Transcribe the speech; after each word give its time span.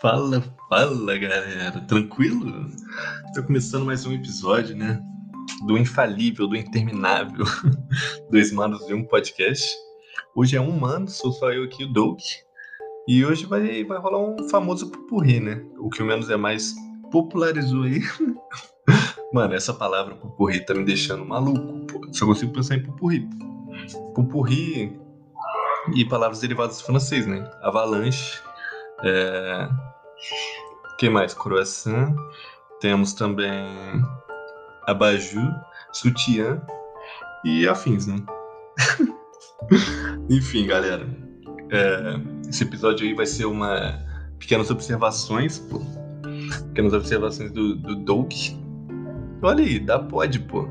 Fala, 0.00 0.42
fala, 0.66 1.18
galera. 1.18 1.78
Tranquilo? 1.82 2.70
Tô 3.34 3.42
começando 3.42 3.84
mais 3.84 4.06
um 4.06 4.14
episódio, 4.14 4.74
né? 4.74 4.98
Do 5.66 5.76
infalível, 5.76 6.46
do 6.46 6.56
interminável. 6.56 7.44
Dois 8.30 8.50
manos 8.50 8.86
de 8.86 8.94
um 8.94 9.04
podcast. 9.04 9.70
Hoje 10.34 10.56
é 10.56 10.60
um 10.60 10.72
mano, 10.72 11.06
sou 11.06 11.32
só 11.32 11.52
eu 11.52 11.64
aqui, 11.64 11.84
o 11.84 11.92
Doug. 11.92 12.18
E 13.06 13.22
hoje 13.26 13.44
vai, 13.44 13.84
vai 13.84 13.98
rolar 13.98 14.20
um 14.20 14.48
famoso 14.48 14.90
pupurri, 14.90 15.38
né? 15.38 15.62
O 15.78 15.90
que 15.90 16.02
o 16.02 16.06
menos 16.06 16.30
é 16.30 16.36
mais 16.36 16.74
popularizou 17.12 17.82
aí. 17.82 18.00
Mano, 19.34 19.52
essa 19.52 19.74
palavra 19.74 20.14
pupurri 20.14 20.64
tá 20.64 20.72
me 20.72 20.82
deixando 20.82 21.26
maluco. 21.26 21.86
Só 22.10 22.24
consigo 22.24 22.54
pensar 22.54 22.76
em 22.76 22.82
pupurri. 22.82 23.28
Pupurri 24.14 24.98
e 25.94 26.04
palavras 26.06 26.40
derivadas 26.40 26.78
do 26.78 26.84
francês, 26.84 27.26
né? 27.26 27.48
Avalanche. 27.62 28.40
É... 29.04 29.89
que 30.98 31.08
mais? 31.08 31.34
Croissant. 31.34 32.14
Temos 32.80 33.12
também 33.12 34.02
abajur, 34.86 35.52
sutiã 35.92 36.60
e 37.44 37.68
afins, 37.68 38.06
né? 38.06 38.16
Enfim, 40.30 40.66
galera. 40.66 41.06
É... 41.70 42.48
esse 42.48 42.64
episódio 42.64 43.06
aí 43.06 43.14
vai 43.14 43.26
ser 43.26 43.44
uma 43.44 44.02
pequenas 44.38 44.70
observações, 44.70 45.58
pô. 45.58 45.80
Pequenas 46.68 46.92
observações 46.92 47.52
do, 47.52 47.76
do 47.76 47.96
Doug. 47.96 48.32
Olha 49.42 49.64
aí, 49.64 49.78
dá 49.78 49.98
pode, 49.98 50.40
pô. 50.40 50.68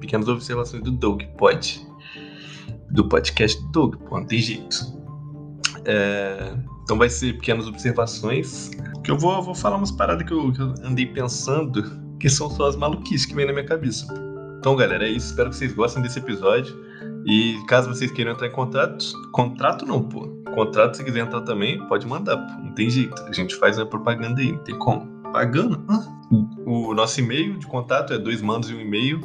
Pequenas 0.00 0.28
observações 0.28 0.82
do 0.82 0.90
Doug, 0.90 1.22
pode 1.38 1.84
do 2.94 3.08
podcast 3.08 3.60
do 3.60 3.68
Doug, 3.72 3.96
pô, 4.08 4.18
não 4.18 4.26
tem 4.26 4.38
jeito. 4.38 4.76
É, 5.84 6.54
então 6.84 6.98
vai 6.98 7.08
ser 7.08 7.32
pequenas 7.34 7.66
observações, 7.66 8.70
que 9.02 9.10
eu 9.10 9.18
vou, 9.18 9.42
vou 9.42 9.54
falar 9.54 9.76
umas 9.76 9.90
paradas 9.90 10.26
que 10.26 10.32
eu, 10.32 10.52
que 10.52 10.60
eu 10.60 10.74
andei 10.84 11.06
pensando, 11.06 11.82
que 12.20 12.28
são 12.28 12.50
só 12.50 12.68
as 12.68 12.76
maluquices 12.76 13.24
que 13.24 13.34
vem 13.34 13.46
na 13.46 13.52
minha 13.52 13.64
cabeça. 13.64 14.06
Então, 14.58 14.76
galera, 14.76 15.06
é 15.06 15.10
isso. 15.10 15.30
Espero 15.30 15.50
que 15.50 15.56
vocês 15.56 15.72
gostem 15.72 16.02
desse 16.02 16.18
episódio. 16.18 16.74
E 17.26 17.58
caso 17.68 17.88
vocês 17.88 18.10
queiram 18.10 18.32
entrar 18.32 18.48
em 18.48 18.52
contrato, 18.52 19.04
contrato 19.32 19.86
não, 19.86 20.02
pô. 20.02 20.28
Contrato, 20.54 20.98
se 20.98 21.04
quiser 21.04 21.20
entrar 21.20 21.40
também, 21.40 21.86
pode 21.88 22.06
mandar, 22.06 22.36
pô. 22.36 22.62
Não 22.62 22.72
tem 22.74 22.88
jeito. 22.88 23.20
A 23.22 23.32
gente 23.32 23.56
faz 23.56 23.78
a 23.78 23.86
propaganda 23.86 24.40
aí, 24.40 24.52
não 24.52 24.62
tem 24.62 24.78
como. 24.78 25.06
Pagando? 25.32 25.82
O 26.66 26.94
nosso 26.94 27.18
e-mail 27.20 27.58
de 27.58 27.66
contato 27.66 28.12
é 28.12 28.18
dois 28.18 28.42
mandos 28.42 28.70
e 28.70 28.74
um 28.74 28.80
e-mail 28.80 29.20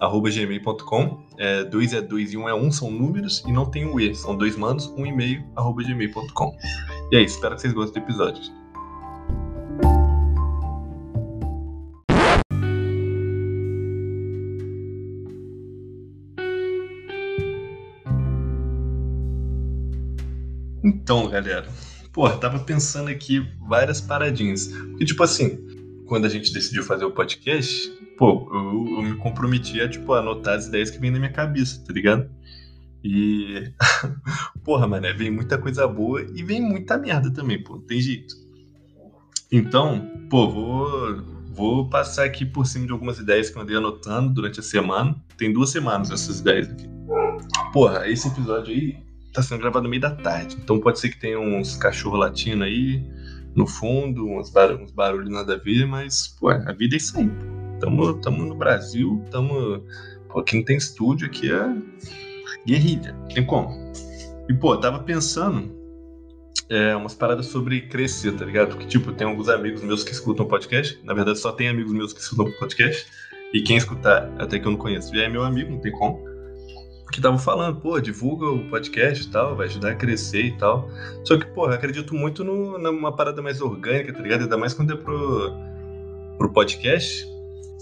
arroba 0.00 0.30
gmail.com. 0.30 1.26
É, 1.38 1.64
dois 1.64 1.92
é 1.92 2.00
dois 2.00 2.32
e 2.32 2.36
um 2.36 2.48
é 2.48 2.54
um, 2.54 2.70
são 2.70 2.90
números, 2.90 3.44
e 3.46 3.52
não 3.52 3.66
tem 3.66 3.84
o 3.84 3.94
um 3.94 4.00
E, 4.00 4.14
são 4.14 4.36
dois 4.36 4.56
manos, 4.56 4.92
um 4.96 5.06
e-mail, 5.06 5.44
arroba 5.56 5.82
gmail.com. 5.82 6.56
E 7.10 7.16
é 7.16 7.22
isso, 7.22 7.36
espero 7.36 7.54
que 7.54 7.62
vocês 7.62 7.72
gostem 7.72 8.02
do 8.02 8.06
episódio. 8.06 8.42
Então, 20.84 21.30
galera, 21.30 21.66
pô, 22.12 22.28
tava 22.28 22.58
pensando 22.58 23.08
aqui 23.08 23.40
várias 23.66 24.02
paradinhas. 24.02 24.66
Porque, 24.66 25.06
tipo 25.06 25.22
assim, 25.22 25.58
quando 26.06 26.26
a 26.26 26.28
gente 26.28 26.52
decidiu 26.52 26.82
fazer 26.82 27.06
o 27.06 27.10
podcast, 27.10 27.90
pô, 28.18 28.46
eu, 28.52 28.96
eu 28.98 29.02
me 29.02 29.16
comprometi 29.16 29.80
a, 29.80 29.88
tipo, 29.88 30.12
anotar 30.12 30.56
as 30.58 30.66
ideias 30.66 30.90
que 30.90 30.98
vêm 30.98 31.10
na 31.10 31.18
minha 31.18 31.32
cabeça, 31.32 31.82
tá 31.86 31.92
ligado? 31.92 32.28
E. 33.02 33.72
Porra, 34.64 34.86
mano, 34.86 35.06
vem 35.16 35.30
muita 35.30 35.56
coisa 35.58 35.86
boa 35.86 36.22
e 36.34 36.42
vem 36.42 36.60
muita 36.60 36.98
merda 36.98 37.30
também, 37.30 37.62
pô, 37.62 37.74
não 37.74 37.82
tem 37.82 38.00
jeito. 38.00 38.34
Então, 39.50 40.10
pô, 40.28 40.48
vou, 40.48 41.22
vou 41.54 41.88
passar 41.88 42.24
aqui 42.24 42.44
por 42.44 42.66
cima 42.66 42.86
de 42.86 42.92
algumas 42.92 43.18
ideias 43.18 43.48
que 43.48 43.56
eu 43.56 43.62
andei 43.62 43.76
anotando 43.76 44.34
durante 44.34 44.60
a 44.60 44.62
semana. 44.62 45.16
Tem 45.36 45.52
duas 45.52 45.70
semanas 45.70 46.10
essas 46.10 46.40
ideias 46.40 46.68
aqui. 46.68 46.88
Porra, 47.72 48.08
esse 48.08 48.28
episódio 48.28 48.74
aí 48.74 48.98
tá 49.32 49.42
sendo 49.42 49.60
gravado 49.60 49.84
no 49.84 49.88
meio 49.88 50.02
da 50.02 50.10
tarde. 50.10 50.56
Então 50.62 50.78
pode 50.78 50.98
ser 50.98 51.08
que 51.10 51.18
tenha 51.18 51.40
uns 51.40 51.76
cachorros 51.76 52.18
latindo 52.18 52.64
aí 52.64 53.02
no 53.54 53.66
fundo, 53.66 54.28
uns, 54.28 54.50
bar 54.50 54.72
uns 54.72 54.92
barulhos 54.92 55.30
nada 55.30 55.54
a 55.54 55.58
ver, 55.58 55.86
mas, 55.86 56.28
pô, 56.28 56.50
a 56.50 56.72
vida 56.72 56.94
é 56.94 56.98
isso 56.98 57.18
aí, 57.18 57.28
pô. 57.28 57.58
Tamo, 57.80 58.14
tamo 58.20 58.44
no 58.44 58.56
Brasil, 58.56 59.24
tamo. 59.30 59.82
Pô, 60.28 60.40
aqui 60.40 60.56
não 60.56 60.64
tem 60.64 60.76
estúdio, 60.76 61.26
aqui 61.26 61.50
é 61.50 61.74
guerrilha, 62.66 63.14
tem 63.32 63.44
como. 63.44 63.70
E, 64.48 64.54
pô, 64.54 64.76
tava 64.76 65.00
pensando 65.00 65.76
é, 66.70 66.94
umas 66.96 67.14
paradas 67.14 67.46
sobre 67.46 67.82
crescer, 67.82 68.32
tá 68.32 68.44
ligado? 68.44 68.70
Porque, 68.70 68.86
tipo, 68.86 69.12
tem 69.12 69.26
alguns 69.26 69.48
amigos 69.48 69.82
meus 69.82 70.02
que 70.04 70.12
escutam 70.12 70.46
podcast. 70.46 70.98
Na 71.04 71.14
verdade, 71.14 71.38
só 71.38 71.52
tem 71.52 71.68
amigos 71.68 71.92
meus 71.92 72.12
que 72.12 72.20
escutam 72.20 72.50
podcast. 72.58 73.06
E 73.52 73.62
quem 73.62 73.76
escutar, 73.76 74.30
até 74.38 74.58
que 74.58 74.66
eu 74.66 74.72
não 74.72 74.78
conheço, 74.78 75.14
já 75.14 75.22
é 75.22 75.28
meu 75.28 75.42
amigo, 75.42 75.70
não 75.70 75.80
tem 75.80 75.92
como. 75.92 76.26
Que 77.10 77.18
estavam 77.18 77.38
falando, 77.38 77.80
pô, 77.80 77.98
divulga 77.98 78.46
o 78.46 78.68
podcast 78.68 79.24
e 79.24 79.30
tal, 79.30 79.56
vai 79.56 79.66
ajudar 79.66 79.92
a 79.92 79.94
crescer 79.94 80.44
e 80.44 80.58
tal. 80.58 80.90
Só 81.24 81.38
que, 81.38 81.46
pô, 81.46 81.66
eu 81.66 81.72
acredito 81.72 82.14
muito 82.14 82.44
no, 82.44 82.78
numa 82.78 83.14
parada 83.16 83.40
mais 83.40 83.62
orgânica, 83.62 84.12
tá 84.12 84.20
ligado? 84.20 84.42
Ainda 84.42 84.58
mais 84.58 84.74
quando 84.74 84.92
é 84.92 84.96
pro, 84.96 85.50
pro 86.36 86.52
podcast 86.52 87.26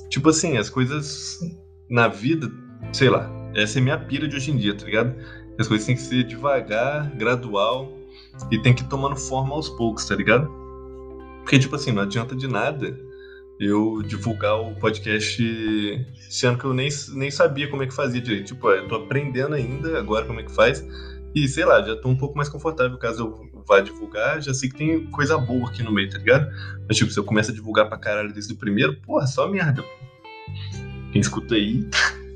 Tipo 0.09 0.29
assim, 0.31 0.57
as 0.57 0.71
coisas 0.71 1.39
na 1.91 2.09
vida, 2.09 2.51
sei 2.93 3.09
lá, 3.09 3.31
essa 3.57 3.79
é 3.79 3.83
minha 3.83 3.99
pira 3.99 4.29
de 4.29 4.37
hoje 4.37 4.51
em 4.51 4.57
dia, 4.57 4.75
tá 4.75 4.85
ligado? 4.85 5.15
As 5.59 5.67
coisas 5.67 5.87
têm 5.87 5.97
que 5.97 6.03
ser 6.03 6.25
devagar, 6.25 7.11
gradual 7.17 7.91
e 8.51 8.59
tem 8.61 8.75
que 8.75 8.83
ir 8.83 8.89
tomando 8.89 9.17
forma 9.17 9.55
aos 9.55 9.69
poucos, 9.71 10.07
tá 10.07 10.15
ligado? 10.15 10.47
Porque, 11.41 11.59
tipo 11.59 11.75
assim, 11.75 11.91
não 11.91 12.03
adianta 12.03 12.37
de 12.37 12.47
nada 12.47 12.99
eu 13.59 14.03
divulgar 14.03 14.61
o 14.61 14.75
podcast 14.75 15.43
sendo 16.29 16.59
que 16.59 16.65
eu 16.67 16.75
nem, 16.75 16.91
nem 17.15 17.31
sabia 17.31 17.69
como 17.69 17.83
é 17.83 17.87
que 17.87 17.95
fazia 17.95 18.21
direito. 18.21 18.49
Tipo, 18.49 18.69
eu 18.71 18.87
tô 18.89 18.97
aprendendo 18.97 19.55
ainda 19.55 19.99
agora 19.99 20.27
como 20.27 20.41
é 20.41 20.43
que 20.43 20.53
faz. 20.53 20.87
E 21.35 21.49
sei 21.49 21.65
lá, 21.65 21.81
já 21.83 21.97
tô 21.97 22.09
um 22.09 22.17
pouco 22.17 22.37
mais 22.37 22.49
confortável 22.49 22.99
caso 22.99 23.23
eu 23.23 23.63
vá 23.67 23.81
divulgar. 23.81 24.43
Já 24.43 24.53
sei 24.53 24.69
que 24.69 24.77
tem 24.77 25.07
coisa 25.07 25.39
boa 25.39 25.69
aqui 25.69 25.83
no 25.83 25.93
meio, 25.93 26.11
tá 26.11 26.19
ligado? 26.19 26.51
Mas, 26.87 26.99
tipo, 26.99 27.11
se 27.11 27.19
eu 27.19 27.25
começo 27.25 27.51
a 27.51 27.55
divulgar 27.55 27.89
pra 27.89 27.97
caralho 27.97 28.33
desde 28.33 28.53
o 28.53 28.57
primeiro, 28.57 29.01
porra, 29.01 29.27
só 29.27 29.49
merda. 29.49 29.83
Quem 31.13 31.21
escuta 31.21 31.55
aí, 31.55 31.89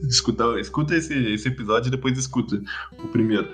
escuta, 0.09 0.59
escuta 0.59 0.95
esse, 0.95 1.15
esse 1.33 1.49
episódio 1.49 1.89
e 1.89 1.91
depois 1.91 2.19
escuta 2.19 2.61
o 2.99 3.09
primeiro. 3.09 3.49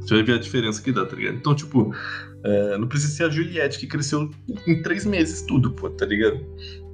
Você 0.00 0.14
vai 0.14 0.22
ver 0.22 0.34
a 0.34 0.38
diferença 0.38 0.80
que 0.80 0.90
dá, 0.90 1.04
tá 1.04 1.14
ligado? 1.14 1.36
Então, 1.36 1.54
tipo, 1.54 1.94
é, 2.42 2.78
não 2.78 2.88
precisa 2.88 3.12
ser 3.12 3.24
a 3.24 3.28
Juliette 3.28 3.78
que 3.78 3.86
cresceu 3.86 4.30
em 4.66 4.82
três 4.82 5.04
meses, 5.04 5.42
tudo, 5.42 5.72
pô, 5.72 5.90
tá 5.90 6.06
ligado? 6.06 6.40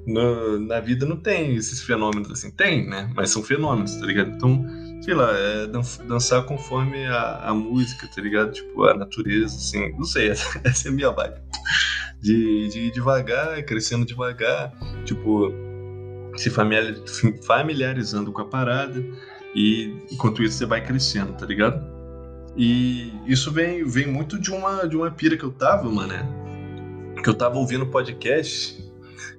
Na, 0.06 0.80
vida 0.80 1.06
não 1.06 1.16
tem 1.16 1.54
esses 1.54 1.80
fenômenos 1.80 2.30
assim. 2.30 2.50
Tem, 2.50 2.86
né? 2.88 3.10
Mas 3.14 3.30
são 3.30 3.42
fenômenos, 3.42 3.94
tá 3.96 4.04
ligado? 4.04 4.30
Então, 4.30 4.64
sei 5.00 5.14
lá, 5.14 5.30
é 5.32 5.66
dançar 6.06 6.44
conforme 6.44 7.06
a, 7.06 7.48
a 7.48 7.54
música, 7.54 8.06
tá 8.06 8.20
ligado? 8.20 8.52
Tipo, 8.52 8.84
a 8.84 8.94
natureza, 8.94 9.56
assim. 9.56 9.92
Não 9.92 10.04
sei, 10.04 10.28
essa, 10.30 10.60
essa 10.64 10.88
é 10.88 10.90
a 10.90 10.94
minha 10.94 11.10
vibe. 11.10 11.40
De, 12.20 12.68
de 12.68 12.80
ir 12.80 12.90
devagar, 12.90 13.62
crescendo 13.64 14.04
devagar. 14.04 14.72
Tipo, 15.04 15.52
se 16.36 16.50
familiarizando 17.42 18.32
com 18.32 18.40
a 18.40 18.44
parada 18.44 19.04
e 19.54 19.94
enquanto 20.10 20.42
isso 20.42 20.58
você 20.58 20.66
vai 20.66 20.84
crescendo, 20.84 21.32
tá 21.34 21.46
ligado? 21.46 21.84
E 22.56 23.12
isso 23.26 23.50
vem, 23.52 23.84
vem 23.84 24.06
muito 24.06 24.38
de 24.38 24.50
uma, 24.52 24.86
de 24.86 24.96
uma 24.96 25.10
pira 25.10 25.36
que 25.36 25.44
eu 25.44 25.52
tava, 25.52 25.90
mano, 25.90 26.14
que 27.22 27.28
eu 27.28 27.34
tava 27.34 27.58
ouvindo 27.58 27.86
podcast 27.86 28.82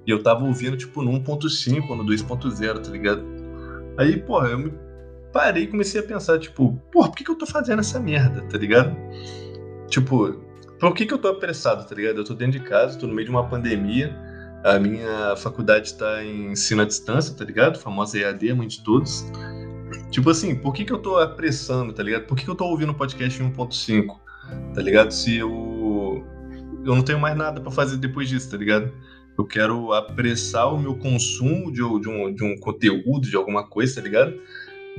e 0.06 0.10
eu 0.10 0.22
tava 0.22 0.44
ouvindo 0.44 0.76
tipo 0.76 1.02
no 1.02 1.12
1.5 1.12 1.90
ou 1.90 1.96
no 1.96 2.04
2.0, 2.04 2.80
tá 2.80 2.90
ligado? 2.90 3.22
Aí, 3.98 4.16
porra, 4.18 4.48
eu 4.48 4.58
me 4.58 4.72
parei 5.32 5.64
e 5.64 5.66
comecei 5.66 6.00
a 6.00 6.04
pensar, 6.04 6.38
tipo, 6.38 6.80
porra, 6.92 7.08
por 7.08 7.16
que, 7.16 7.24
que 7.24 7.30
eu 7.30 7.34
tô 7.34 7.46
fazendo 7.46 7.80
essa 7.80 7.98
merda, 7.98 8.42
tá 8.42 8.58
ligado? 8.58 8.94
Tipo, 9.88 10.32
por 10.78 10.94
que, 10.94 11.06
que 11.06 11.14
eu 11.14 11.18
tô 11.18 11.28
apressado, 11.28 11.86
tá 11.86 11.94
ligado? 11.94 12.18
Eu 12.18 12.24
tô 12.24 12.34
dentro 12.34 12.58
de 12.58 12.64
casa, 12.64 12.98
tô 12.98 13.06
no 13.06 13.14
meio 13.14 13.26
de 13.26 13.30
uma 13.30 13.48
pandemia, 13.48 14.14
a 14.66 14.80
minha 14.80 15.36
faculdade 15.36 15.86
está 15.86 16.24
em 16.24 16.50
ensino 16.50 16.82
à 16.82 16.84
distância, 16.84 17.32
tá 17.34 17.44
ligado? 17.44 17.78
Famosa 17.78 18.18
EAD, 18.18 18.52
mãe 18.52 18.66
de 18.66 18.82
todos. 18.82 19.24
Tipo 20.10 20.30
assim, 20.30 20.56
por 20.56 20.74
que, 20.74 20.84
que 20.84 20.92
eu 20.92 20.98
tô 20.98 21.18
apressando, 21.18 21.92
tá 21.92 22.02
ligado? 22.02 22.26
Por 22.26 22.36
que, 22.36 22.44
que 22.44 22.50
eu 22.50 22.54
tô 22.56 22.64
ouvindo 22.64 22.92
podcast 22.92 23.40
em 23.40 23.48
1.5, 23.52 24.16
tá 24.74 24.82
ligado? 24.82 25.12
Se 25.12 25.36
eu. 25.36 26.24
Eu 26.84 26.94
não 26.94 27.02
tenho 27.02 27.20
mais 27.20 27.36
nada 27.36 27.60
para 27.60 27.70
fazer 27.70 27.96
depois 27.96 28.28
disso, 28.28 28.50
tá 28.50 28.56
ligado? 28.56 28.92
Eu 29.38 29.44
quero 29.44 29.92
apressar 29.92 30.72
o 30.72 30.78
meu 30.78 30.96
consumo 30.96 31.70
de, 31.70 31.78
de, 32.00 32.08
um, 32.08 32.34
de 32.34 32.42
um 32.42 32.56
conteúdo, 32.58 33.28
de 33.28 33.36
alguma 33.36 33.68
coisa, 33.68 33.96
tá 33.96 34.00
ligado? 34.00 34.34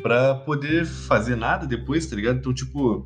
Pra 0.02 0.36
poder 0.36 0.86
fazer 0.86 1.36
nada 1.36 1.66
depois, 1.66 2.06
tá 2.06 2.16
ligado? 2.16 2.38
Então, 2.38 2.54
tipo, 2.54 3.06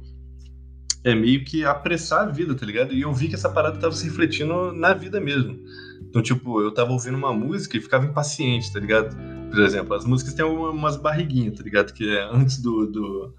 é 1.04 1.16
meio 1.16 1.44
que 1.44 1.66
apressar 1.66 2.28
a 2.28 2.31
vida, 2.31 2.54
tá 2.54 2.66
ligado? 2.66 2.94
E 2.94 3.02
eu 3.02 3.13
vi 3.13 3.30
que 3.30 3.36
essa 3.36 3.50
parada 3.50 3.80
tava 3.80 3.94
se 3.94 4.04
refletindo 4.04 4.72
na 4.74 4.94
vida 4.94 5.19
mesmo. 5.19 5.58
Então, 6.09 6.21
tipo, 6.21 6.62
eu 6.62 6.74
tava 6.74 6.92
ouvindo 6.92 7.18
uma 7.18 7.33
música 7.33 7.77
e 7.77 7.81
ficava 7.81 8.06
impaciente, 8.06 8.71
tá 8.71 8.80
ligado? 8.80 9.15
Por 9.50 9.59
exemplo, 9.62 9.94
as 9.94 10.06
músicas 10.06 10.33
têm 10.33 10.45
umas 10.45 10.98
barriguinhas, 10.98 11.57
tá 11.57 11.63
ligado? 11.63 11.94
Que 11.94 12.18
é 12.18 12.24
antes 12.24 12.62
do, 12.62 12.86
do, 12.86 13.36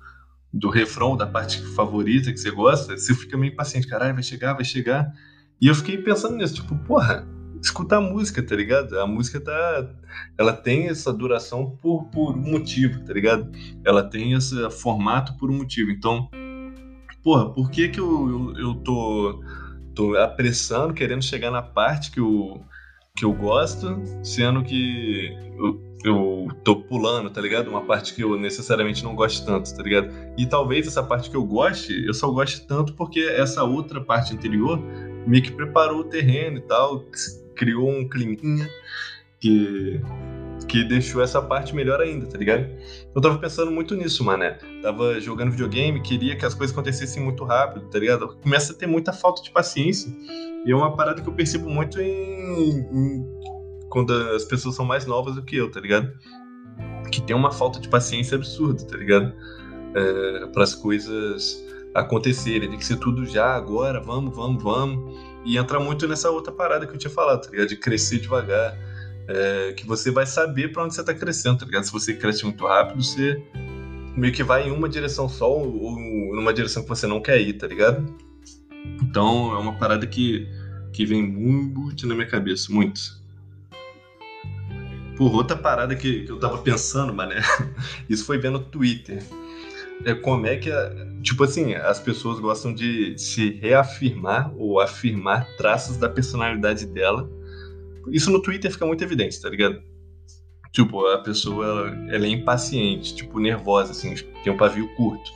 do 0.53 0.69
refrão, 0.69 1.17
da 1.17 1.27
parte 1.27 1.61
favorita 1.75 2.31
que 2.31 2.39
você 2.39 2.51
gosta, 2.51 2.97
você 2.97 3.15
fica 3.15 3.37
meio 3.37 3.53
impaciente. 3.53 3.87
Caralho, 3.87 4.15
vai 4.15 4.23
chegar, 4.23 4.55
vai 4.55 4.65
chegar. 4.65 5.13
E 5.61 5.67
eu 5.67 5.75
fiquei 5.75 5.99
pensando 5.99 6.37
nisso, 6.37 6.57
tipo, 6.57 6.77
porra, 6.79 7.27
escuta 7.63 7.97
a 7.97 8.01
música, 8.01 8.43
tá 8.43 8.57
ligado? 8.57 8.99
A 8.99 9.07
música 9.07 9.41
tá. 9.41 9.89
Ela 10.37 10.53
tem 10.53 10.89
essa 10.89 11.13
duração 11.13 11.79
por, 11.81 12.05
por 12.07 12.37
um 12.37 12.51
motivo, 12.51 13.05
tá 13.05 13.13
ligado? 13.13 13.51
Ela 13.85 14.03
tem 14.03 14.33
esse 14.33 14.69
formato 14.71 15.37
por 15.39 15.51
um 15.51 15.59
motivo. 15.59 15.91
Então, 15.91 16.29
porra, 17.23 17.53
por 17.53 17.71
que 17.71 17.89
que 17.89 18.01
eu, 18.01 18.29
eu, 18.29 18.59
eu 18.59 18.75
tô, 18.75 19.41
tô 19.95 20.17
apressando, 20.17 20.95
querendo 20.95 21.23
chegar 21.23 21.51
na 21.51 21.63
parte 21.63 22.11
que 22.11 22.21
eu, 22.21 22.61
que 23.17 23.25
eu 23.25 23.33
gosto, 23.33 24.03
sendo 24.23 24.63
que 24.63 25.37
eu, 25.59 25.81
eu 26.05 26.49
tô 26.65 26.77
pulando, 26.77 27.31
tá 27.31 27.41
ligado? 27.41 27.69
Uma 27.69 27.83
parte 27.83 28.15
que 28.15 28.23
eu 28.23 28.39
necessariamente 28.39 29.05
não 29.05 29.15
gosto 29.15 29.45
tanto, 29.45 29.75
tá 29.75 29.83
ligado? 29.83 30.11
E 30.37 30.47
talvez 30.47 30.87
essa 30.87 31.03
parte 31.03 31.31
que 31.31 31.37
eu 31.37 31.45
goste, 31.45 32.05
eu 32.07 32.15
só 32.15 32.31
goste 32.31 32.67
tanto 32.67 32.95
porque 32.95 33.21
essa 33.21 33.63
outra 33.65 34.01
parte 34.01 34.35
anterior 34.35 34.81
meio 35.27 35.43
que 35.43 35.53
preparou 35.53 36.01
o 36.01 36.05
terreno 36.05 36.59
e 36.59 36.63
tal, 36.63 37.05
criou 37.55 37.91
um 37.91 38.09
climinha 38.09 38.69
que, 39.41 40.01
que 40.73 40.83
deixou 40.83 41.21
essa 41.23 41.43
parte 41.43 41.75
melhor 41.75 42.01
ainda, 42.01 42.25
tá 42.25 42.39
ligado? 42.39 42.67
Eu 43.15 43.21
tava 43.21 43.39
pensando 43.39 43.71
muito 43.71 43.95
nisso, 43.95 44.25
mané. 44.25 44.53
Tava 44.81 45.21
jogando 45.21 45.51
videogame, 45.51 46.01
queria 46.01 46.35
que 46.35 46.47
as 46.47 46.55
coisas 46.55 46.75
acontecessem 46.75 47.23
muito 47.23 47.45
rápido, 47.45 47.91
tá 47.91 47.99
ligado? 47.99 48.27
Começa 48.43 48.73
a 48.73 48.75
ter 48.75 48.87
muita 48.87 49.13
falta 49.13 49.43
de 49.43 49.51
paciência. 49.51 50.11
E 50.65 50.73
é 50.73 50.75
uma 50.75 50.97
parada 50.97 51.21
que 51.21 51.29
eu 51.29 51.35
percebo 51.35 51.69
muito 51.69 52.01
em, 52.01 52.79
em 52.91 53.27
quando 53.91 54.15
as 54.35 54.47
pessoas 54.47 54.75
são 54.75 54.87
mais 54.87 55.05
novas 55.05 55.35
do 55.35 55.43
que 55.43 55.57
eu, 55.57 55.71
tá 55.71 55.79
ligado? 55.79 56.11
Que 57.13 57.21
tem 57.21 57.37
uma 57.37 57.51
falta 57.51 57.79
de 57.79 57.91
paciência 57.91 58.37
absurda, 58.37 58.83
tá 58.87 58.97
ligado? 58.97 59.31
É, 59.95 60.47
para 60.55 60.63
as 60.63 60.75
coisas 60.75 61.63
acontecerem, 61.95 62.71
tem 62.71 62.79
que 62.79 62.87
ser 62.87 62.97
tudo 62.97 63.27
já, 63.27 63.55
agora, 63.55 64.01
vamos, 64.01 64.35
vamos, 64.35 64.63
vamos. 64.63 65.21
E 65.45 65.59
entra 65.59 65.79
muito 65.79 66.09
nessa 66.09 66.31
outra 66.31 66.51
parada 66.51 66.87
que 66.87 66.95
eu 66.95 66.99
tinha 66.99 67.13
falado, 67.13 67.43
tá 67.43 67.51
ligado? 67.51 67.69
De 67.69 67.77
crescer 67.77 68.21
devagar. 68.21 68.75
É, 69.35 69.73
que 69.73 69.87
você 69.87 70.11
vai 70.11 70.27
saber 70.27 70.73
para 70.73 70.85
onde 70.85 70.95
você 70.95 71.03
tá 71.03 71.15
crescendo, 71.15 71.59
tá 71.59 71.65
ligado? 71.65 71.85
Se 71.85 71.93
você 71.93 72.13
cresce 72.15 72.45
muito 72.45 72.67
rápido, 72.67 73.03
você 73.03 73.43
meio 74.17 74.33
que 74.33 74.43
vai 74.43 74.69
em 74.69 74.71
uma 74.71 74.89
direção 74.89 75.29
só 75.29 75.51
ou 75.51 75.97
numa 76.35 76.53
direção 76.53 76.83
que 76.83 76.89
você 76.89 77.07
não 77.07 77.21
quer 77.21 77.41
ir, 77.41 77.55
tá 77.55 77.67
ligado? 77.67 78.15
Então 79.03 79.55
é 79.55 79.59
uma 79.59 79.79
parada 79.79 80.07
que, 80.07 80.47
que 80.93 81.07
vem 81.07 81.23
muito 81.23 82.07
na 82.07 82.15
minha 82.15 82.27
cabeça, 82.27 82.71
muito. 82.71 83.01
Por 85.17 85.35
outra 85.35 85.57
parada 85.57 85.95
que, 85.95 86.25
que 86.25 86.33
eu 86.33 86.39
tava 86.39 86.59
pensando, 86.59 87.15
mané, 87.15 87.41
isso 88.09 88.27
foi 88.27 88.39
vendo 88.39 88.59
no 88.59 88.65
Twitter 88.65 89.23
é 90.05 90.15
como 90.15 90.47
é 90.47 90.57
que, 90.57 90.71
tipo 91.23 91.45
assim, 91.45 91.75
as 91.75 92.01
pessoas 92.01 92.41
gostam 92.41 92.75
de 92.75 93.17
se 93.19 93.51
reafirmar 93.51 94.53
ou 94.57 94.81
afirmar 94.81 95.47
traços 95.57 95.97
da 95.97 96.09
personalidade 96.09 96.87
dela. 96.87 97.31
Isso 98.11 98.31
no 98.31 98.41
Twitter 98.43 98.71
fica 98.71 98.87
muito 98.87 99.03
evidente, 99.03 99.41
tá 99.41 99.49
ligado? 99.49 99.83
Tipo, 100.73 101.07
a 101.07 101.19
pessoa, 101.19 101.67
ela, 101.67 102.15
ela 102.15 102.27
é 102.27 102.29
impaciente, 102.29 103.15
tipo, 103.15 103.39
nervosa, 103.39 103.93
assim, 103.93 104.15
tem 104.43 104.53
um 104.53 104.57
pavio 104.57 104.89
curto. 104.97 105.31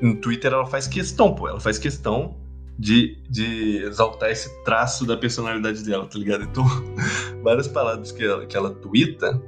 No 0.00 0.16
Twitter 0.16 0.52
ela 0.52 0.66
faz 0.66 0.86
questão, 0.86 1.34
pô, 1.34 1.48
ela 1.48 1.58
faz 1.58 1.76
questão 1.76 2.36
de, 2.78 3.18
de 3.28 3.78
exaltar 3.84 4.30
esse 4.30 4.62
traço 4.62 5.04
da 5.04 5.16
personalidade 5.16 5.82
dela, 5.84 6.06
tá 6.06 6.18
ligado? 6.18 6.44
Então, 6.44 6.64
várias 7.42 7.66
palavras 7.66 8.12
que 8.12 8.24
ela, 8.24 8.46
que 8.46 8.56
ela 8.56 8.70
twitta, 8.70 9.42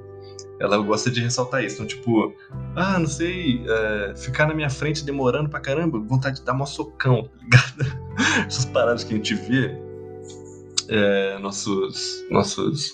ela 0.59 0.79
gosta 0.79 1.11
de 1.11 1.21
ressaltar 1.21 1.65
isso. 1.65 1.77
Então, 1.77 1.87
tipo, 1.87 2.35
ah, 2.75 2.99
não 2.99 3.07
sei, 3.07 3.63
é, 3.65 4.15
ficar 4.17 4.49
na 4.49 4.55
minha 4.55 4.71
frente 4.71 5.05
demorando 5.05 5.49
pra 5.49 5.61
caramba, 5.61 5.99
vontade 6.01 6.41
de 6.41 6.45
dar 6.45 6.55
um 6.55 6.67
socão, 6.67 7.25
tá 7.25 7.39
ligado? 7.43 8.07
Essas 8.47 8.65
paradas 8.65 9.05
que 9.05 9.15
a 9.15 9.17
gente 9.17 9.35
vê, 9.35 9.79
é, 10.89 11.39
nossos, 11.39 12.25
nossos 12.31 12.93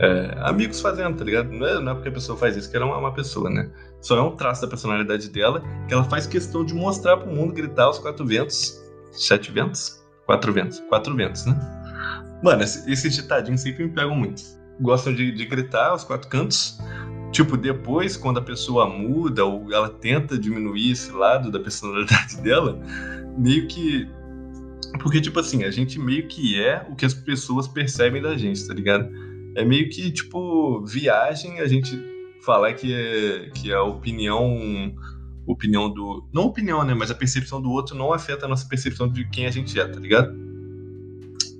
é, 0.00 0.34
amigos 0.40 0.80
fazendo, 0.80 1.16
tá 1.16 1.24
ligado? 1.24 1.50
Não 1.50 1.66
é, 1.66 1.80
não 1.80 1.92
é 1.92 1.94
porque 1.94 2.08
a 2.08 2.12
pessoa 2.12 2.36
faz 2.36 2.56
isso 2.56 2.70
que 2.70 2.76
ela 2.76 2.86
é 2.86 2.88
uma, 2.88 2.98
uma 2.98 3.14
pessoa, 3.14 3.50
né? 3.50 3.70
Só 4.00 4.16
é 4.16 4.22
um 4.22 4.36
traço 4.36 4.62
da 4.62 4.68
personalidade 4.68 5.28
dela 5.30 5.62
que 5.86 5.94
ela 5.94 6.04
faz 6.04 6.26
questão 6.26 6.64
de 6.64 6.74
mostrar 6.74 7.16
pro 7.16 7.30
mundo, 7.30 7.52
gritar 7.52 7.84
aos 7.84 7.98
quatro 7.98 8.26
ventos. 8.26 8.80
Sete 9.12 9.52
ventos? 9.52 10.02
Quatro 10.26 10.52
ventos. 10.52 10.80
Quatro 10.88 11.14
ventos, 11.14 11.46
né? 11.46 11.56
Mano, 12.42 12.62
esses 12.62 13.14
ditadinhos 13.14 13.60
sempre 13.60 13.84
me 13.84 13.92
pegam 13.92 14.16
muito 14.16 14.42
gostam 14.80 15.14
de, 15.14 15.32
de 15.32 15.46
gritar 15.46 15.90
aos 15.90 16.04
quatro 16.04 16.28
cantos. 16.28 16.78
Tipo, 17.30 17.56
depois, 17.56 18.16
quando 18.16 18.38
a 18.38 18.42
pessoa 18.42 18.86
muda 18.86 19.44
ou 19.44 19.72
ela 19.72 19.88
tenta 19.88 20.38
diminuir 20.38 20.92
esse 20.92 21.10
lado 21.12 21.50
da 21.50 21.58
personalidade 21.58 22.36
dela, 22.42 22.78
meio 23.38 23.66
que. 23.68 24.08
Porque, 25.00 25.20
tipo 25.20 25.38
assim, 25.40 25.64
a 25.64 25.70
gente 25.70 25.98
meio 25.98 26.26
que 26.28 26.60
é 26.60 26.86
o 26.88 26.94
que 26.94 27.04
as 27.04 27.14
pessoas 27.14 27.66
percebem 27.66 28.20
da 28.20 28.36
gente, 28.36 28.66
tá 28.66 28.74
ligado? 28.74 29.08
É 29.56 29.64
meio 29.64 29.88
que, 29.88 30.10
tipo, 30.10 30.84
viagem 30.84 31.60
a 31.60 31.66
gente 31.66 31.98
falar 32.44 32.74
que 32.74 32.92
é, 32.92 33.50
que 33.50 33.72
a 33.72 33.82
opinião. 33.82 34.94
Opinião 35.44 35.92
do. 35.92 36.24
Não 36.32 36.44
opinião, 36.44 36.84
né? 36.84 36.94
Mas 36.94 37.10
a 37.10 37.14
percepção 37.14 37.60
do 37.60 37.70
outro 37.70 37.96
não 37.96 38.12
afeta 38.12 38.46
a 38.46 38.48
nossa 38.48 38.66
percepção 38.68 39.08
de 39.08 39.28
quem 39.28 39.46
a 39.46 39.50
gente 39.50 39.78
é, 39.78 39.84
tá 39.84 39.98
ligado? 39.98 40.32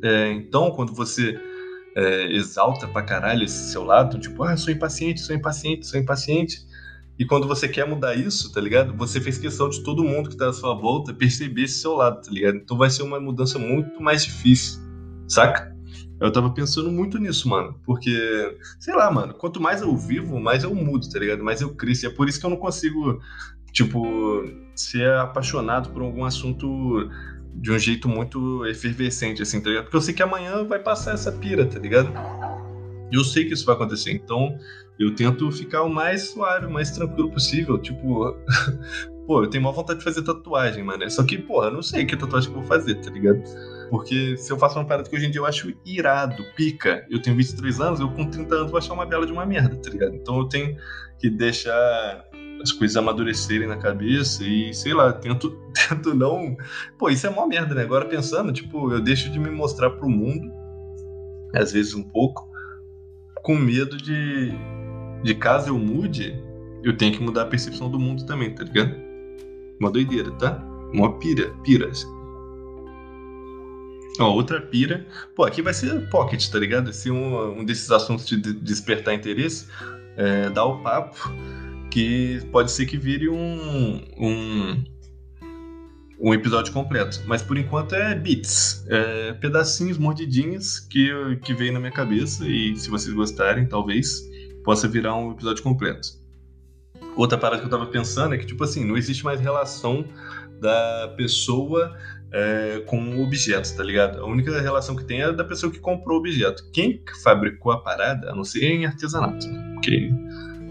É, 0.03 0.31
então, 0.31 0.71
quando 0.71 0.95
você 0.95 1.37
é, 1.97 2.33
exalta 2.33 2.87
pra 2.87 3.03
caralho 3.03 3.45
esse 3.45 3.73
seu 3.73 3.83
lado, 3.83 4.19
tipo, 4.19 4.43
ah, 4.45 4.57
sou 4.57 4.73
impaciente, 4.73 5.21
sou 5.21 5.35
impaciente, 5.35 5.87
sou 5.87 5.99
impaciente. 5.99 6.65
E 7.23 7.25
quando 7.25 7.47
você 7.47 7.69
quer 7.69 7.87
mudar 7.87 8.17
isso, 8.17 8.53
tá 8.53 8.61
ligado? 8.61 8.97
Você 8.97 9.21
fez 9.21 9.39
questão 9.39 9.69
de 9.69 9.81
todo 9.85 10.03
mundo 10.03 10.29
que 10.29 10.37
tá 10.37 10.49
à 10.49 10.53
sua 10.53 10.75
volta 10.75 11.15
perceber 11.15 11.63
esse 11.63 11.79
seu 11.79 11.95
lado, 11.95 12.21
tá 12.21 12.29
ligado? 12.29 12.57
Então 12.57 12.77
vai 12.77 12.91
ser 12.91 13.05
uma 13.05 13.21
mudança 13.21 13.61
muito 13.61 14.03
mais 14.03 14.25
difícil, 14.25 14.81
saca? 15.29 15.73
Eu 16.21 16.33
tava 16.33 16.51
pensando 16.51 16.91
muito 16.91 17.19
nisso, 17.19 17.49
mano. 17.49 17.79
Porque, 17.85 18.11
sei 18.81 18.93
lá, 18.97 19.09
mano, 19.09 19.35
quanto 19.35 19.63
mais 19.63 19.83
eu 19.83 19.97
vivo, 19.97 20.41
mais 20.41 20.65
eu 20.65 20.75
mudo, 20.75 21.09
tá 21.09 21.21
ligado? 21.21 21.45
Mais 21.45 21.61
eu 21.61 21.73
cresço. 21.77 22.07
E 22.07 22.09
é 22.09 22.11
por 22.11 22.29
isso 22.29 22.41
que 22.41 22.47
eu 22.47 22.51
não 22.51 22.57
consigo, 22.57 23.21
tipo, 23.71 24.43
ser 24.75 25.09
apaixonado 25.13 25.91
por 25.91 26.03
algum 26.03 26.25
assunto 26.25 27.09
de 27.55 27.71
um 27.71 27.79
jeito 27.79 28.09
muito 28.09 28.67
efervescente, 28.67 29.41
assim, 29.41 29.61
tá 29.61 29.69
ligado? 29.69 29.85
Porque 29.85 29.97
eu 29.97 30.01
sei 30.01 30.13
que 30.13 30.25
amanhã 30.25 30.65
vai 30.65 30.81
passar 30.81 31.15
essa 31.15 31.31
pira, 31.31 31.65
tá 31.67 31.79
ligado? 31.79 32.13
Eu 33.13 33.25
sei 33.25 33.45
que 33.45 33.55
isso 33.55 33.67
vai 33.67 33.75
acontecer, 33.75 34.13
então 34.13 34.57
eu 34.99 35.15
tento 35.15 35.51
ficar 35.51 35.83
o 35.83 35.89
mais 35.89 36.31
suave, 36.31 36.67
o 36.67 36.71
mais 36.71 36.91
tranquilo 36.91 37.31
possível. 37.31 37.79
Tipo, 37.79 38.37
pô, 39.27 39.45
eu 39.45 39.51
tenho 39.51 39.65
uma 39.65 39.73
vontade 39.73 39.99
de 39.99 40.05
fazer 40.05 40.23
tatuagem, 40.23 40.83
mano. 40.83 41.09
Só 41.11 41.23
que, 41.23 41.39
porra, 41.39 41.67
eu 41.67 41.73
não 41.73 41.83
sei 41.83 42.05
que 42.05 42.17
tatuagem 42.17 42.51
que 42.51 42.57
eu 42.57 42.61
vou 42.61 42.69
fazer, 42.69 42.97
tá 42.97 43.11
ligado? 43.11 43.43
Porque 43.91 44.37
se 44.37 44.51
eu 44.53 44.59
faço 44.59 44.79
uma 44.79 44.87
parada 44.87 45.09
que 45.09 45.15
hoje 45.15 45.27
em 45.27 45.31
dia 45.31 45.41
eu 45.41 45.47
acho 45.47 45.73
irado, 45.85 46.45
pica, 46.57 47.07
eu 47.11 47.21
tenho 47.21 47.37
23 47.37 47.81
anos, 47.81 48.01
eu 48.01 48.09
com 48.11 48.25
30 48.29 48.55
anos 48.55 48.71
vou 48.71 48.79
achar 48.79 48.95
uma 48.95 49.05
bela 49.05 49.27
de 49.27 49.33
uma 49.33 49.45
merda, 49.45 49.77
tá 49.77 49.91
ligado? 49.91 50.15
Então 50.15 50.39
eu 50.39 50.49
tenho 50.49 50.77
que 51.19 51.29
deixar 51.29 52.25
as 52.63 52.73
coisas 52.73 52.97
amadurecerem 52.97 53.67
na 53.67 53.77
cabeça 53.77 54.45
e, 54.45 54.73
sei 54.73 54.95
lá, 54.95 55.13
tento, 55.13 55.51
tento 55.89 56.15
não. 56.15 56.57
Pô, 56.99 57.11
isso 57.11 57.27
é 57.27 57.31
mó 57.31 57.47
merda, 57.47 57.75
né? 57.75 57.83
Agora 57.83 58.07
pensando, 58.07 58.53
tipo, 58.53 58.93
eu 58.93 59.01
deixo 59.01 59.31
de 59.31 59.39
me 59.39 59.51
mostrar 59.51 59.91
pro 59.91 60.09
mundo, 60.09 60.51
às 61.55 61.73
vezes 61.73 61.93
um 61.95 62.03
pouco, 62.03 62.49
com 63.43 63.57
medo 63.57 63.97
de, 63.97 64.53
de 65.23 65.35
caso 65.35 65.69
eu 65.69 65.79
mude, 65.79 66.35
eu 66.83 66.97
tenho 66.97 67.13
que 67.13 67.23
mudar 67.23 67.43
a 67.43 67.47
percepção 67.47 67.91
do 67.91 67.99
mundo 67.99 68.25
também, 68.25 68.55
tá 68.55 68.65
ligado? 68.65 68.95
Uma 69.81 69.91
doideira, 69.91 70.31
tá? 70.33 70.63
Uma 70.93 71.19
pira, 71.19 71.53
pira. 71.63 71.89
Assim. 71.89 72.07
Ó, 74.21 74.31
outra 74.33 74.61
pira. 74.61 75.07
Pô, 75.35 75.45
aqui 75.45 75.63
vai 75.63 75.75
ser 75.75 76.09
pocket, 76.09 76.49
tá 76.49 76.59
ligado? 76.59 76.93
Se 76.93 77.11
um, 77.11 77.61
um 77.61 77.65
desses 77.65 77.91
assuntos 77.91 78.27
de 78.27 78.37
despertar 78.37 79.15
interesse, 79.15 79.67
é, 80.17 80.51
dá 80.51 80.65
o 80.65 80.83
papo 80.83 81.33
que 81.91 82.41
pode 82.51 82.71
ser 82.71 82.87
que 82.87 82.97
vire 82.97 83.29
um, 83.29 84.01
um, 84.19 84.85
um 86.23 86.33
episódio 86.33 86.73
completo. 86.73 87.21
Mas 87.27 87.43
por 87.43 87.59
enquanto 87.59 87.97
é 87.97 88.15
bits, 88.15 88.87
é 88.89 89.33
pedacinhos, 89.35 89.99
mordidinhas 89.99 90.79
que, 90.79 91.11
que 91.43 91.53
veio 91.53 91.73
na 91.73 91.81
minha 91.81 91.91
cabeça 91.91 92.47
e 92.47 92.77
se 92.77 92.89
vocês 92.89 93.13
gostarem, 93.13 93.67
talvez 93.67 94.23
possa 94.65 94.87
virar 94.87 95.17
um 95.17 95.33
episódio 95.33 95.65
completo. 95.65 96.09
Outra 97.17 97.37
parada 97.37 97.61
que 97.61 97.67
eu 97.67 97.71
tava 97.71 97.87
pensando 97.87 98.35
é 98.35 98.39
que, 98.39 98.47
tipo 98.47 98.63
assim, 98.63 98.85
não 98.85 98.97
existe 98.97 99.25
mais 99.25 99.41
relação 99.41 100.05
da 100.61 101.13
pessoa 101.17 101.95
é, 102.33 102.83
com 102.87 102.99
o 103.17 103.25
objeto, 103.25 103.77
tá 103.77 103.83
ligado? 103.83 104.21
A 104.21 104.25
única 104.25 104.59
relação 104.61 104.95
que 104.95 105.05
tem 105.05 105.21
é 105.21 105.33
da 105.33 105.45
pessoa 105.45 105.71
que 105.73 105.81
comprou 105.81 106.19
o 106.19 106.21
objeto. 106.21 106.65
Quem 106.73 107.03
fabricou 107.23 107.73
a 107.73 107.79
parada, 107.83 108.31
a 108.31 108.35
não 108.35 108.45
ser 108.45 108.65
em 108.65 108.87
artesanato, 108.87 109.47
né? 109.49 109.73
porque 109.75 110.11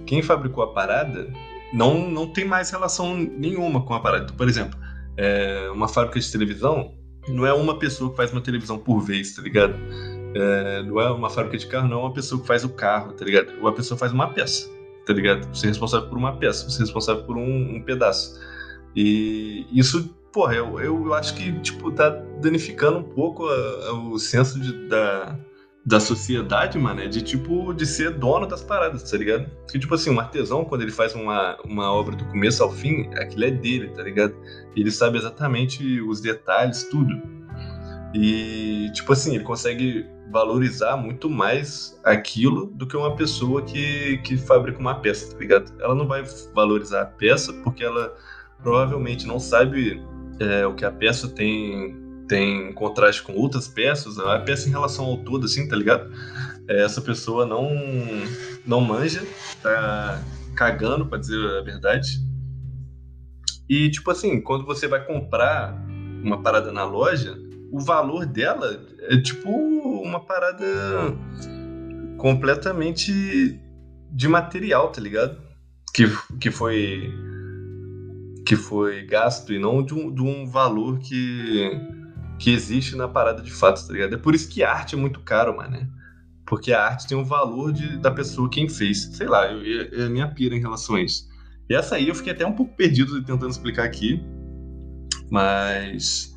quem 0.06 0.22
fabricou 0.22 0.64
a 0.64 0.74
parada 0.74 1.28
não, 1.74 2.10
não 2.10 2.26
tem 2.26 2.46
mais 2.46 2.72
relação 2.72 3.16
nenhuma 3.16 3.86
com 3.86 3.94
a 3.94 4.00
parada. 4.00 4.24
Então, 4.24 4.36
por 4.36 4.48
exemplo, 4.48 4.80
é, 5.22 5.70
uma 5.72 5.88
fábrica 5.88 6.20
de 6.20 6.32
televisão 6.32 6.96
não 7.28 7.46
é 7.46 7.54
uma 7.54 7.78
pessoa 7.78 8.10
que 8.10 8.18
faz 8.18 8.32
uma 8.32 8.42
televisão 8.42 8.80
por 8.80 9.00
vez, 9.02 9.36
tá 9.36 9.42
ligado? 9.42 9.76
É, 10.34 10.82
não 10.84 11.00
é 11.00 11.12
uma 11.12 11.30
fábrica 11.30 11.58
de 11.58 11.68
carro, 11.68 11.88
não 11.88 12.00
é 12.00 12.02
uma 12.02 12.14
pessoa 12.14 12.42
que 12.42 12.48
faz 12.48 12.64
o 12.64 12.70
carro, 12.70 13.14
tá 13.14 13.24
ligado? 13.24 13.52
Uma 13.60 13.72
pessoa 13.72 13.98
faz 13.98 14.12
uma 14.12 14.34
peça, 14.34 14.68
tá 15.06 15.14
ligado? 15.14 15.48
Você 15.56 15.68
é 15.68 15.70
responsável 15.70 16.10
por 16.10 16.18
uma 16.18 16.36
peça, 16.38 16.68
você 16.68 16.78
é 16.78 16.86
responsável 16.86 17.24
por 17.24 17.38
um, 17.38 17.76
um 17.76 17.84
pedaço. 17.84 18.40
E 18.96 19.68
isso 19.72 20.10
porra, 20.32 20.56
eu, 20.56 20.80
eu, 20.80 21.14
acho 21.14 21.36
que, 21.36 21.52
tipo, 21.60 21.92
tá 21.92 22.10
danificando 22.42 23.00
um 23.00 23.04
pouco 23.04 23.46
a, 23.46 23.88
a, 23.88 23.94
o 23.94 24.18
senso 24.18 24.60
de, 24.60 24.88
da, 24.88 25.38
da 25.84 26.00
sociedade, 26.00 26.78
mano, 26.78 27.02
é 27.02 27.08
de 27.08 27.22
tipo, 27.22 27.74
de 27.74 27.86
ser 27.86 28.12
dono 28.12 28.46
das 28.46 28.62
paradas, 28.62 29.10
tá 29.10 29.18
ligado? 29.18 29.50
Porque, 29.62 29.80
tipo 29.80 29.96
assim, 29.96 30.12
um 30.12 30.20
artesão, 30.20 30.64
quando 30.64 30.84
ele 30.84 30.92
faz 30.92 31.16
uma, 31.16 31.58
uma 31.64 31.92
obra 31.92 32.16
do 32.16 32.24
começo 32.26 32.62
ao 32.64 32.72
fim, 32.72 33.10
aquilo 33.16 33.46
é 33.46 33.52
dele, 33.52 33.90
tá 33.90 34.04
ligado? 34.04 34.36
Ele 34.76 34.92
sabe 34.92 35.18
exatamente 35.18 36.00
os 36.02 36.22
detalhes, 36.22 36.84
tudo. 36.84 37.20
E, 38.14 38.92
tipo 38.94 39.12
assim, 39.12 39.36
ele 39.36 39.44
consegue 39.44 40.06
valorizar 40.32 40.96
muito 40.96 41.30
mais 41.30 42.00
aquilo 42.04 42.68
do 42.68 42.88
que 42.88 42.96
uma 42.96 43.16
pessoa 43.16 43.62
que, 43.64 44.18
que 44.20 44.38
fabrica 44.38 44.80
uma 44.80 44.96
peça, 44.96 45.34
tá 45.34 45.40
ligado? 45.40 45.74
Ela 45.80 45.96
não 45.96 46.08
vai 46.08 46.24
valorizar 46.54 47.02
a 47.02 47.06
peça 47.06 47.52
porque 47.64 47.84
ela 47.84 48.16
provavelmente 48.62 49.26
não 49.26 49.40
sabe 49.40 50.02
é, 50.40 50.66
o 50.66 50.74
que 50.74 50.86
a 50.86 50.92
peça 50.92 51.28
tem 51.28 52.11
tem 52.32 52.72
contraste 52.72 53.22
com 53.24 53.34
outras 53.34 53.68
peças, 53.68 54.18
a 54.18 54.40
peça 54.40 54.70
em 54.70 54.72
relação 54.72 55.04
ao 55.04 55.18
todo, 55.18 55.48
assim, 55.48 55.68
tá 55.68 55.76
ligado? 55.76 56.10
É, 56.66 56.82
essa 56.86 57.02
pessoa 57.02 57.46
não 57.46 57.70
não 58.66 58.80
manja, 58.80 59.22
tá 59.62 60.24
cagando, 60.56 61.06
pra 61.06 61.18
dizer 61.18 61.46
a 61.58 61.62
verdade. 61.62 62.22
E, 63.68 63.90
tipo 63.92 64.10
assim, 64.10 64.40
quando 64.40 64.66
você 64.66 64.88
vai 64.88 65.06
comprar 65.06 65.76
uma 66.24 66.42
parada 66.42 66.72
na 66.72 66.86
loja, 66.86 67.38
o 67.70 67.82
valor 67.82 68.26
dela 68.26 68.82
é 69.10 69.18
tipo 69.18 69.50
uma 69.50 70.22
parada 70.22 70.66
completamente 72.18 73.60
de 74.10 74.28
material, 74.30 74.90
tá 74.90 75.02
ligado? 75.02 75.38
Que, 75.94 76.06
que 76.40 76.50
foi 76.50 77.14
que 78.46 78.56
foi 78.56 79.06
gasto 79.06 79.52
e 79.54 79.60
não 79.60 79.84
de 79.84 79.94
um, 79.94 80.14
de 80.14 80.22
um 80.22 80.46
valor 80.46 81.00
que 81.00 81.72
que 82.42 82.50
existe 82.50 82.96
na 82.96 83.08
parada 83.08 83.44
de 83.44 83.52
fato, 83.52 83.86
tá 83.86 83.94
ligado? 83.94 84.16
É 84.16 84.18
por 84.18 84.34
isso 84.34 84.50
que 84.50 84.64
arte 84.64 84.96
é 84.96 84.98
muito 84.98 85.20
caro, 85.20 85.56
mano. 85.56 85.88
Porque 86.44 86.74
a 86.74 86.84
arte 86.84 87.08
tem 87.08 87.16
o 87.16 87.24
valor 87.24 87.72
de, 87.72 88.00
da 88.00 88.10
pessoa 88.10 88.50
quem 88.50 88.68
fez. 88.68 89.12
Sei 89.14 89.28
lá, 89.28 89.46
é 89.46 90.06
a 90.06 90.10
minha 90.10 90.28
pira 90.28 90.56
em 90.56 90.60
relação 90.60 90.96
a 90.96 91.02
isso. 91.02 91.30
E 91.70 91.76
essa 91.76 91.96
aí 91.96 92.08
eu 92.08 92.16
fiquei 92.16 92.34
até 92.34 92.44
um 92.44 92.54
pouco 92.54 92.76
perdido 92.76 93.24
tentando 93.24 93.52
explicar 93.52 93.86
aqui. 93.86 94.20
Mas. 95.30 96.36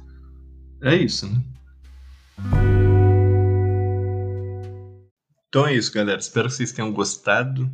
É 0.83 0.95
isso, 0.95 1.27
né? 1.27 1.43
Então 5.49 5.67
é 5.67 5.75
isso, 5.75 5.91
galera. 5.91 6.21
Espero 6.21 6.49
que 6.49 6.55
vocês 6.55 6.71
tenham 6.71 6.93
gostado 6.93 7.71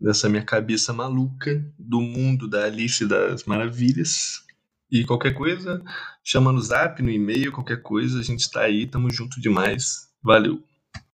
dessa 0.00 0.28
minha 0.28 0.44
cabeça 0.44 0.92
maluca 0.92 1.60
do 1.76 2.00
mundo 2.00 2.46
da 2.48 2.66
Alice 2.66 3.04
das 3.04 3.42
Maravilhas. 3.44 4.43
E 4.90 5.04
qualquer 5.04 5.34
coisa, 5.34 5.82
chama 6.22 6.52
no 6.52 6.60
zap, 6.60 7.02
no 7.02 7.10
e-mail, 7.10 7.52
qualquer 7.52 7.82
coisa, 7.82 8.20
a 8.20 8.22
gente 8.22 8.50
tá 8.50 8.62
aí, 8.62 8.86
tamo 8.86 9.10
junto 9.10 9.40
demais. 9.40 10.08
Valeu! 10.22 10.62